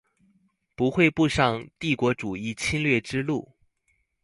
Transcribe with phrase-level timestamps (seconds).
[0.73, 3.51] 不會步上帝國主義侵略之路